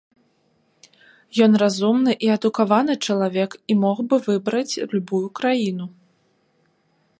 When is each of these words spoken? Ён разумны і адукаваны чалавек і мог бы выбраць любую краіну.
Ён 1.45 1.51
разумны 1.63 2.11
і 2.27 2.31
адукаваны 2.37 2.93
чалавек 3.07 3.51
і 3.73 3.77
мог 3.83 3.97
бы 4.13 4.21
выбраць 4.31 4.79
любую 4.95 5.25
краіну. 5.41 5.85